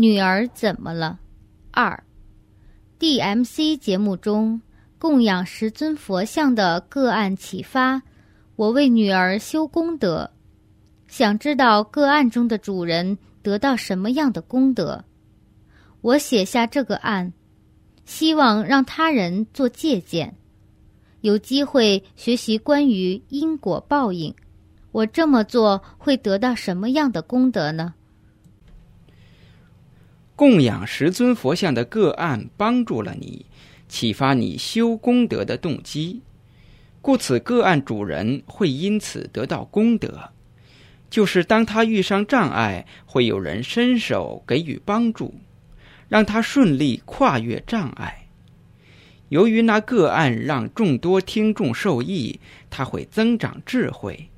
[0.00, 1.18] 女儿怎么了？
[1.72, 2.04] 二
[3.00, 4.62] ，DMC 节目中
[4.96, 8.00] 供养十尊佛像的个案启发
[8.54, 10.30] 我为女儿修功德，
[11.08, 15.04] 想知道个案中的主人得到什么样的功德。
[16.00, 17.32] 我写下这个案，
[18.04, 20.32] 希望让他人做借鉴，
[21.22, 24.32] 有机会学习关于因果报应。
[24.92, 27.94] 我这么做会得到什么样的功德呢？
[30.38, 33.44] 供养十尊佛像的个案帮助了你，
[33.88, 36.22] 启发你修功德的动机，
[37.02, 40.30] 故此个案主人会因此得到功德。
[41.10, 45.34] 就是当他遇上障碍，会有人伸手给予帮助。
[46.08, 48.28] 让他顺利跨越障碍。
[49.30, 52.38] 由于那个案让众多听众受益，
[52.70, 54.30] 他会增长智慧，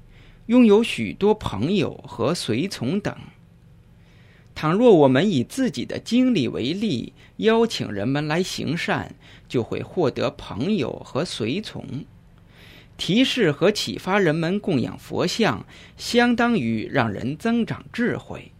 [0.47, 3.15] 拥有许多朋友和随从等。
[4.61, 9.15] 倘若我们以自己的经历为例，邀请人们来行善，
[9.49, 12.05] 就会获得朋友和随从。
[12.99, 15.65] 提示和启发人们供养佛像，
[15.97, 18.53] 相当于让人增长智慧。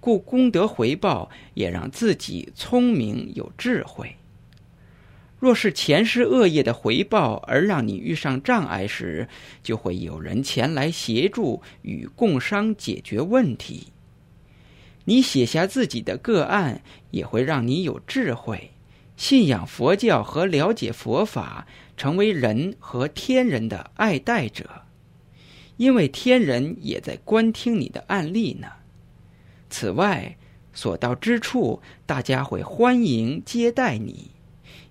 [0.00, 4.16] 故功德回报也让自己聪明有智慧。
[5.38, 9.26] 若是前世恶业的回报而让你遇上障碍时，
[9.62, 13.86] 就会有人前来协助与共商解决问题。
[15.04, 18.70] 你写下自己的个案，也会让你有智慧，
[19.16, 24.82] 信仰佛教和了解佛法，成为人和天人的爱戴者，
[25.76, 28.68] 因为天人也在观听你的案例呢。
[29.68, 30.36] 此外，
[30.72, 34.30] 所到之处，大家会欢迎接待你，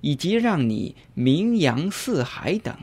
[0.02, 2.76] 以及让你名扬四海等。